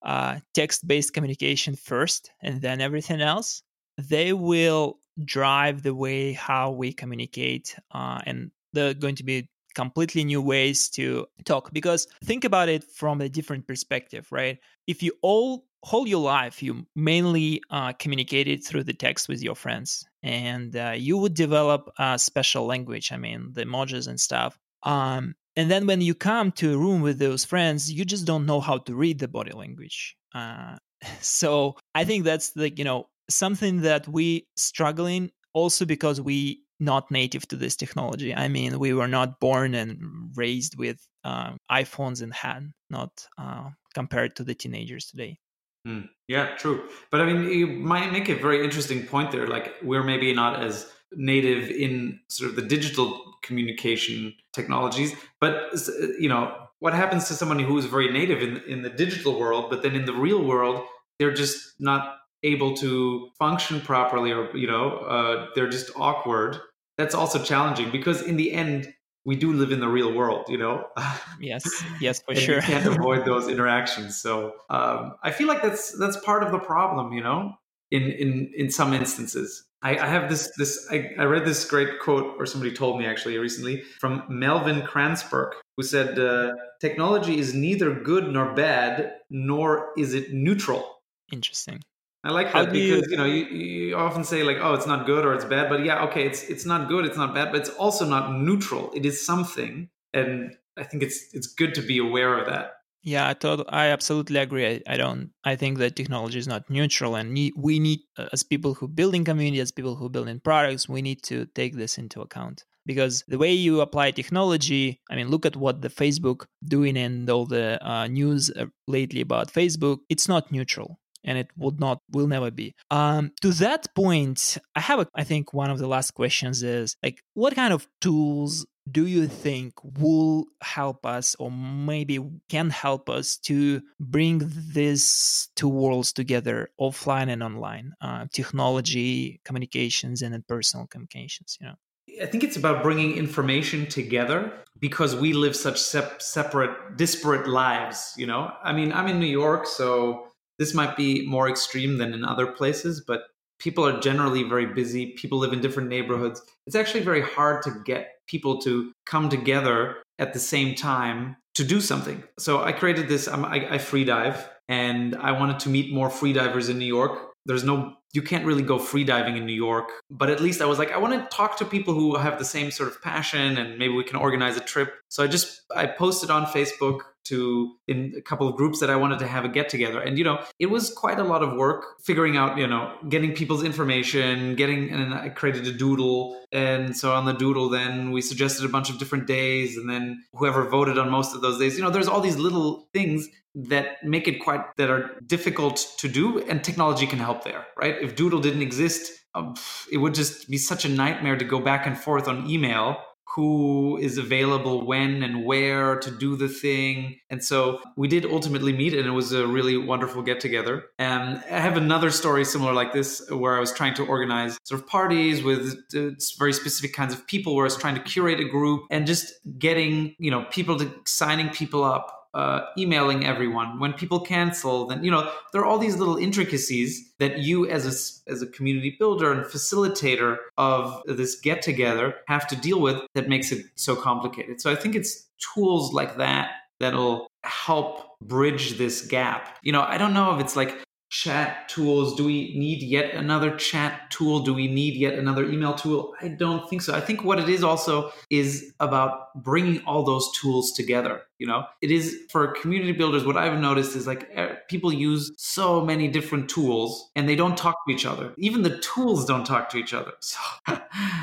[0.03, 3.63] uh, text-based communication first, and then everything else,
[3.99, 10.25] they will drive the way how we communicate, uh, and they're going to be completely
[10.25, 11.73] new ways to talk.
[11.73, 14.59] Because think about it from a different perspective, right?
[14.87, 19.55] If you all whole your life you mainly uh, communicated through the text with your
[19.55, 24.59] friends and uh, you would develop a special language i mean the emojis and stuff
[24.83, 28.47] um, and then when you come to a room with those friends you just don't
[28.47, 30.77] know how to read the body language uh,
[31.21, 37.11] so i think that's like you know something that we struggling also because we not
[37.11, 39.99] native to this technology i mean we were not born and
[40.35, 45.39] raised with uh, iphones in hand not uh, compared to the teenagers today
[45.87, 46.89] Mm, yeah, true.
[47.11, 49.47] But I mean, you might make a very interesting point there.
[49.47, 55.73] Like, we're maybe not as native in sort of the digital communication technologies, but
[56.19, 59.71] you know, what happens to somebody who is very native in in the digital world,
[59.71, 60.85] but then in the real world,
[61.19, 66.59] they're just not able to function properly, or you know, uh, they're just awkward.
[67.01, 68.93] That's also challenging because in the end,
[69.25, 70.85] we do live in the real world, you know.
[71.41, 71.65] yes,
[71.99, 72.57] yes, for sure.
[72.57, 74.21] You can't avoid those interactions.
[74.21, 77.55] So um, I feel like that's that's part of the problem, you know.
[77.91, 82.01] In in in some instances, I, I have this this I, I, read this great
[82.01, 87.55] quote, or somebody told me actually recently from Melvin Kranzberg, who said, uh, "Technology is
[87.55, 91.01] neither good nor bad, nor is it neutral."
[91.33, 91.81] Interesting.
[92.23, 95.07] I like that because you- you know you, you often say like oh it's not
[95.07, 97.61] good or it's bad, but yeah okay it's it's not good it's not bad, but
[97.63, 98.91] it's also not neutral.
[98.95, 102.75] It is something, and I think it's it's good to be aware of that.
[103.03, 104.67] Yeah, I thought I absolutely agree.
[104.67, 105.31] I, I don't.
[105.43, 108.89] I think that technology is not neutral, and ne- we need, uh, as people who
[108.89, 112.21] build in community, as people who build in products, we need to take this into
[112.21, 115.01] account because the way you apply technology.
[115.11, 119.23] I mean, look at what the Facebook doing and all the uh, news uh, lately
[119.23, 120.01] about Facebook.
[120.11, 121.00] It's not neutral.
[121.25, 122.75] And it would not, will never be.
[122.91, 126.97] Um, to that point, I have, a, I think, one of the last questions is
[127.03, 133.09] like, what kind of tools do you think will help us or maybe can help
[133.09, 140.87] us to bring these two worlds together offline and online uh, technology communications and personal
[140.87, 141.75] communications you know
[142.21, 148.15] I think it's about bringing information together because we live such sep- separate, disparate lives.
[148.17, 150.30] You know, I mean, I'm in New York, so
[150.61, 153.23] this might be more extreme than in other places, but
[153.59, 155.07] people are generally very busy.
[155.17, 156.43] People live in different neighborhoods.
[156.67, 161.65] It's actually very hard to get people to come together at the same time to
[161.65, 162.23] do something.
[162.39, 163.27] So I created this.
[163.27, 166.85] I'm, I, I free dive, and I wanted to meet more free divers in New
[166.85, 167.19] York.
[167.47, 169.89] There's no you can't really go free diving in New York.
[170.11, 172.45] But at least I was like, I want to talk to people who have the
[172.45, 174.95] same sort of passion and maybe we can organize a trip.
[175.09, 178.97] So I just I posted on Facebook to in a couple of groups that I
[178.97, 180.01] wanted to have a get together.
[180.01, 183.35] And you know, it was quite a lot of work figuring out, you know, getting
[183.35, 186.41] people's information, getting and I created a doodle.
[186.53, 190.25] And so on the doodle then we suggested a bunch of different days and then
[190.35, 194.03] whoever voted on most of those days, you know, there's all these little things that
[194.05, 198.15] make it quite that are difficult to do and technology can help there right if
[198.15, 199.55] doodle didn't exist um,
[199.91, 202.97] it would just be such a nightmare to go back and forth on email
[203.35, 207.19] who is available when and where to do the thing.
[207.31, 211.43] And so we did ultimately meet and it was a really wonderful get together and
[211.51, 214.87] i have another story similar like this where i was trying to organize sort of
[214.87, 218.45] parties with uh, very specific kinds of people where i was trying to curate a
[218.45, 223.79] group and just getting you know people to signing people up uh, emailing everyone.
[223.79, 227.85] When people cancel then you know there are all these little intricacies that you as
[227.87, 233.01] a as a community builder and facilitator of this get together have to deal with
[233.15, 234.61] that makes it so complicated.
[234.61, 239.59] So i think it's tools like that that'll help bridge this gap.
[239.63, 240.79] You know i don't know if it's like
[241.11, 242.15] chat tools.
[242.15, 244.41] Do we need yet another chat tool?
[244.41, 246.15] Do we need yet another email tool?
[246.23, 246.95] I don't think so.
[246.95, 251.65] I think what it is also is about bringing all those tools together you know?
[251.81, 254.31] It is for community builders what i've noticed is like
[254.69, 258.33] people use so many different tools and they don't talk to each other.
[258.39, 260.13] Even the tools don't talk to each other.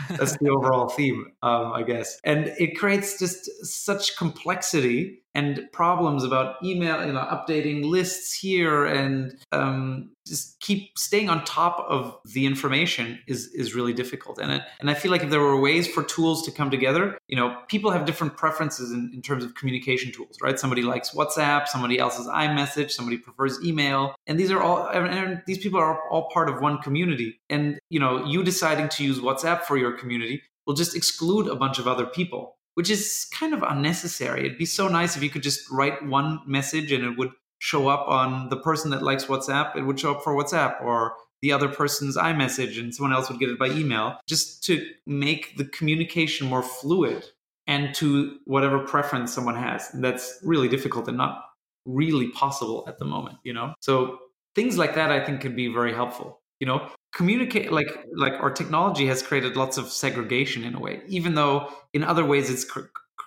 [0.09, 2.19] So that's the overall theme um, i guess.
[2.23, 8.85] And it creates just such complexity and problems about email, you know, updating lists here
[8.85, 14.39] and um, just keep staying on top of the information is is really difficult.
[14.39, 17.17] And it, and I feel like if there were ways for tools to come together,
[17.27, 20.59] you know, people have different preferences in, in terms of communication tools, right?
[20.59, 25.59] Somebody likes WhatsApp, somebody else's iMessage, somebody prefers email, and these are all and these
[25.59, 27.39] people are all part of one community.
[27.49, 31.55] And you know, you deciding to use WhatsApp for your community will just exclude a
[31.55, 34.41] bunch of other people which is kind of unnecessary.
[34.45, 37.87] It'd be so nice if you could just write one message and it would show
[37.87, 41.51] up on the person that likes WhatsApp, it would show up for WhatsApp or the
[41.51, 45.65] other person's iMessage and someone else would get it by email, just to make the
[45.65, 47.25] communication more fluid
[47.67, 49.93] and to whatever preference someone has.
[49.93, 51.43] And that's really difficult and not
[51.85, 53.73] really possible at the moment, you know?
[53.81, 54.19] So
[54.55, 56.41] things like that I think could be very helpful.
[56.59, 61.01] You know, communicate like like our technology has created lots of segregation in a way
[61.07, 62.65] even though in other ways it's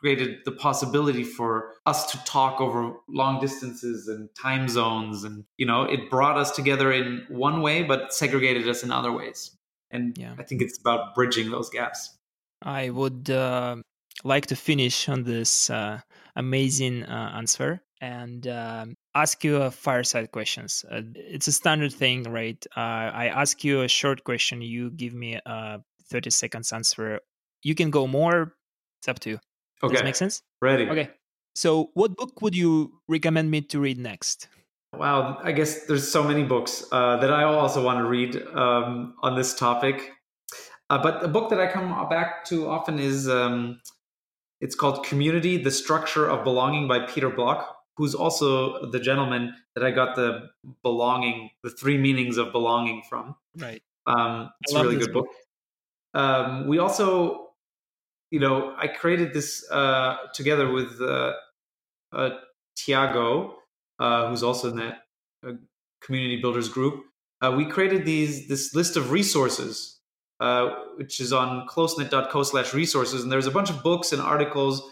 [0.01, 5.67] created the possibility for us to talk over long distances and time zones and you
[5.67, 9.57] know it brought us together in one way but segregated us in other ways
[9.91, 10.35] and Yeah.
[10.39, 12.17] i think it's about bridging those gaps
[12.63, 13.77] I would uh,
[14.23, 16.01] like to finish on this uh,
[16.37, 20.85] amazing uh, answer and um ask you a fireside questions.
[20.91, 22.61] Uh, it's a standard thing, right?
[22.77, 27.21] Uh, I ask you a short question, you give me a 30 seconds answer.
[27.63, 28.55] You can go more.
[29.01, 29.39] It's up to you.
[29.81, 30.43] Does okay that make sense?
[30.61, 31.11] ready Okay.
[31.55, 34.49] So, what book would you recommend me to read next?
[34.97, 39.15] Wow, I guess there's so many books uh, that I also want to read um,
[39.23, 40.13] on this topic.
[40.89, 43.81] Uh, but a book that I come back to often is um,
[44.61, 49.85] it's called Community: The Structure of Belonging by Peter Block, who's also the gentleman that
[49.85, 50.49] I got the
[50.83, 53.37] belonging, the three meanings of belonging from.
[53.57, 53.83] Right.
[54.07, 55.29] Um, it's a really good book.
[56.15, 57.50] Um, we also,
[58.31, 61.33] you know, I created this uh, together with uh,
[62.13, 62.31] uh,
[62.77, 63.57] Tiago,
[63.99, 64.99] uh, who's also in that
[65.47, 65.53] uh,
[66.01, 67.05] community builders group.
[67.43, 69.99] uh, we created these this list of resources,
[70.97, 73.23] which is on closeknit.co slash resources.
[73.23, 74.83] And there's a bunch of books and articles.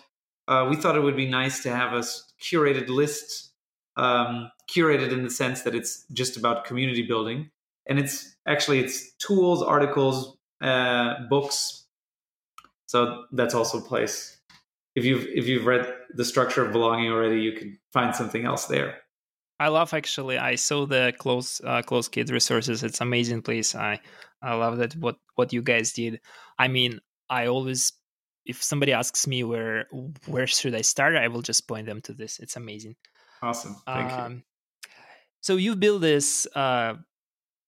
[0.48, 2.02] We thought it would be nice to have a
[2.42, 3.52] curated list,
[3.96, 7.50] um, curated in the sense that it's just about community building.
[7.86, 10.36] And it's actually it's tools, articles,
[11.28, 11.77] books.
[12.88, 14.38] So that's also a place.
[14.96, 18.64] If you've if you've read the structure of belonging already, you can find something else
[18.64, 18.96] there.
[19.60, 20.38] I love actually.
[20.38, 22.82] I saw the close uh, close kid resources.
[22.82, 23.74] It's amazing place.
[23.74, 24.00] I
[24.42, 26.20] I love that what what you guys did.
[26.58, 27.92] I mean, I always
[28.46, 29.86] if somebody asks me where
[30.24, 32.38] where should I start, I will just point them to this.
[32.38, 32.96] It's amazing.
[33.42, 33.76] Awesome.
[33.84, 34.42] Thank um, you.
[35.42, 36.94] So you build this uh,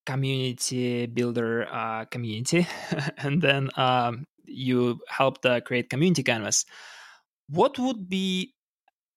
[0.06, 2.66] community builder uh, community,
[3.18, 6.64] and then um, you helped uh, create community canvas.
[7.48, 8.54] What would be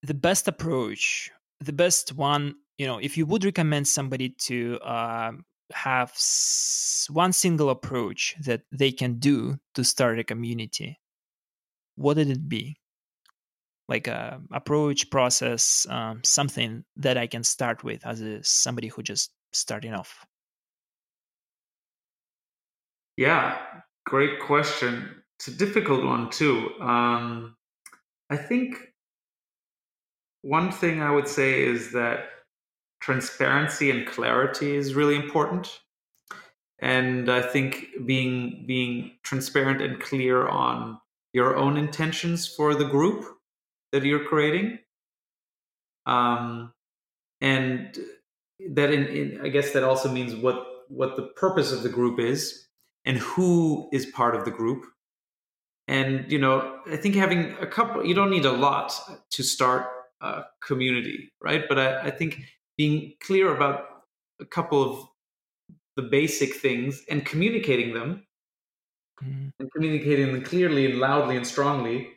[0.01, 5.31] the best approach, the best one you know if you would recommend somebody to uh,
[5.73, 10.99] have s- one single approach that they can do to start a community
[11.95, 12.75] what would it be?
[13.87, 19.03] Like a approach process um, something that i can start with as a, somebody who
[19.03, 20.25] just starting off?
[23.17, 23.57] Yeah
[24.05, 27.55] great question it's a difficult one too um,
[28.29, 28.93] i think
[30.41, 32.29] one thing i would say is that
[33.01, 35.81] transparency and clarity is really important.
[36.79, 40.99] And i think being being transparent and clear on
[41.33, 43.25] your own intentions for the group
[43.91, 44.79] that you're creating
[46.05, 46.73] um,
[47.41, 47.97] and
[48.71, 52.19] that in, in i guess that also means what what the purpose of the group
[52.19, 52.67] is
[53.05, 54.85] and who is part of the group
[55.87, 58.93] and you know i think having a couple you don't need a lot
[59.29, 59.87] to start
[60.21, 61.63] a community right?
[61.67, 62.41] But i, I think
[62.77, 63.85] being clear about
[64.39, 65.07] a couple of
[65.95, 68.25] the basic things and communicating them
[69.23, 69.49] mm-hmm.
[69.59, 72.09] and communicating them clearly and loudly and strongly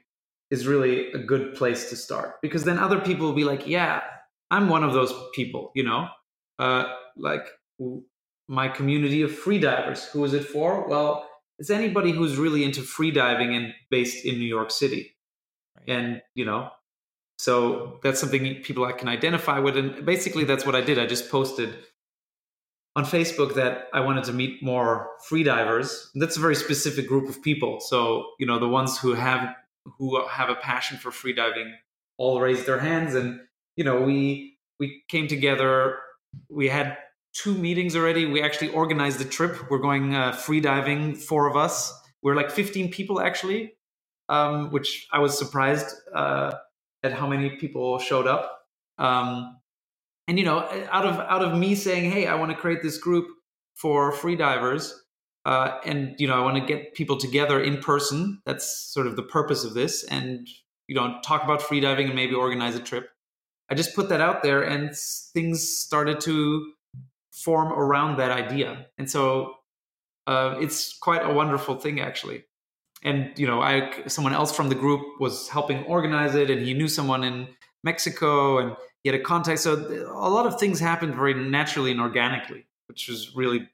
[0.51, 2.37] is really a good place to start.
[2.41, 4.03] Because then other people will be like yeah
[4.51, 6.09] i'm one of those people you know?
[6.59, 6.85] Uh,
[7.19, 7.47] like
[8.49, 10.89] my community of freedivers who is it for?
[10.89, 15.16] Well it's anybody who's really into freediving and based in new york city
[15.76, 15.96] right.
[15.96, 16.70] and you know
[17.38, 19.76] so that's something people I can identify with.
[19.76, 20.98] And basically, that's what I did.
[20.98, 21.76] I just posted
[22.94, 26.09] on Facebook that I wanted to meet more freedivers.
[26.14, 27.80] That's a very specific group of people.
[27.80, 29.54] So, you know, the ones who have
[29.98, 31.72] who have a passion for freediving
[32.16, 33.40] all raised their hands and
[33.76, 35.98] you know, we we came together,
[36.48, 36.96] we had
[37.43, 38.26] two meetings already.
[38.26, 39.70] We actually organized the trip.
[39.70, 41.93] We're going uh, freediving, four of us.
[42.22, 43.74] We're like 15 people actually,
[44.28, 45.95] um, which I was surprised.
[46.14, 46.55] Uh,
[47.07, 48.61] at how many people showed up.
[48.99, 49.59] Um,
[50.28, 50.59] and you know,
[50.91, 53.26] out of out of me saying, "Hey, I want to create this group
[53.74, 54.93] for freedivers,"
[55.45, 58.43] uh, and you know, I want to get people together in person.
[58.45, 60.49] That's sort of the purpose of this, and
[60.89, 63.09] you know, talk about freediving and maybe organize a trip.
[63.70, 64.91] I just put that out there, and
[65.32, 66.72] things started to
[67.45, 69.55] form around that idea, and so
[70.26, 72.45] uh, it's quite a wonderful thing, actually.
[73.05, 76.72] And you know i someone else from the group was helping organize it and he
[76.72, 77.47] knew someone in
[77.84, 79.61] mexico and he had a contact.
[79.61, 79.74] So
[80.09, 83.68] a lot of things happened very naturally and organically which was really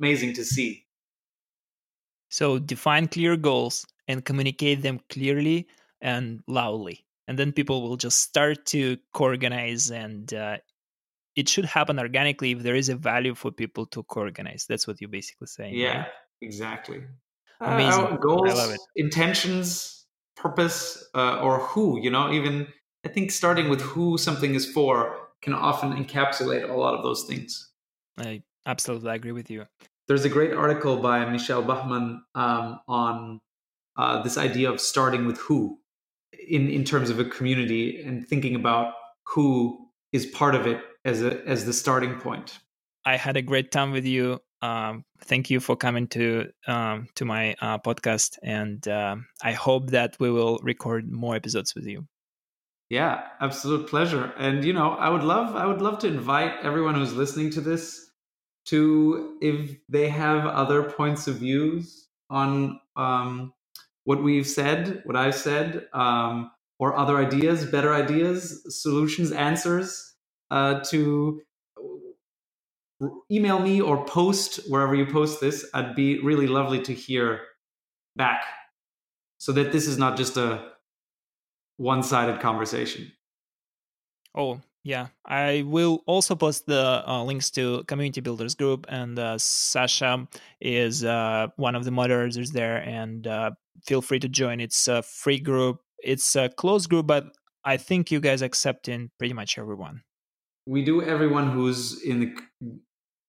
[0.00, 0.86] amazing to see.
[2.30, 5.68] So define clear goals and communicate them clearly
[6.00, 7.04] and loudly.
[7.26, 10.58] And then people will just start to co-organize and uh,
[11.36, 15.00] it should happen organically if there is a value for people to co-organize that's what
[15.00, 16.06] you're basically saying yeah right?
[16.40, 17.02] exactly
[17.60, 18.04] Amazing.
[18.04, 18.80] Uh, goals, I love it.
[18.96, 20.06] intentions,
[20.36, 22.66] purpose, uh, or who, you know, even
[23.04, 27.24] I think starting with who something is for can often encapsulate a lot of those
[27.24, 27.70] things.
[28.18, 29.66] I absolutely agree with you.
[30.08, 33.40] There's a great article by Michelle Bachmann um, on
[33.96, 35.78] uh, this idea of starting with who
[36.48, 38.94] in, in terms of a community and thinking about
[39.26, 42.58] who is part of it as a as the starting point.
[43.04, 47.26] I had a great time with you um, thank you for coming to um, to
[47.26, 52.06] my uh, podcast, and uh, I hope that we will record more episodes with you.
[52.88, 54.32] Yeah, absolute pleasure.
[54.38, 57.60] And you know, I would love I would love to invite everyone who's listening to
[57.60, 58.10] this
[58.66, 63.52] to if they have other points of views on um,
[64.04, 70.13] what we've said, what I've said, um, or other ideas, better ideas, solutions, answers
[70.54, 71.42] uh, to
[73.28, 75.68] email me or post wherever you post this.
[75.74, 77.40] I'd be really lovely to hear
[78.14, 78.44] back
[79.38, 80.70] so that this is not just a
[81.76, 83.10] one sided conversation.
[84.36, 89.36] Oh, Yeah, I will also post the uh, links to Community Builders Group, and uh,
[89.38, 90.28] Sascha
[90.60, 92.76] is uh, one of the moderators there.
[92.76, 93.52] And uh,
[93.86, 94.60] feel free to join.
[94.60, 95.80] It's a free group.
[95.98, 97.24] It's a closed group, but
[97.64, 100.02] I think you guys accept in pretty much everyone.
[100.66, 102.78] We do everyone who's in the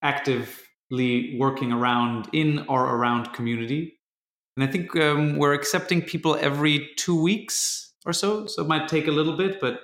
[0.01, 3.99] actively working around in or around community,
[4.55, 8.45] and I think um, we're accepting people every two weeks or so.
[8.47, 9.81] So it might take a little bit, but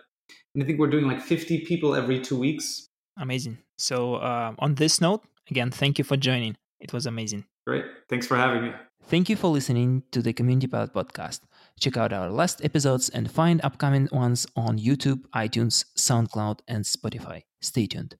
[0.54, 2.88] and I think we're doing like 50 people every two weeks.
[3.18, 3.58] Amazing.
[3.78, 6.58] So, uh, on this note, again, thank you for joining.
[6.80, 7.46] It was amazing.
[7.66, 7.86] Great.
[8.10, 8.72] Thanks for having me.
[9.04, 11.42] Thank you for listening to the Community Pilot podcast.
[11.82, 17.42] Check out our last episodes and find upcoming ones on YouTube, iTunes, SoundCloud, and Spotify.
[17.60, 18.18] Stay tuned.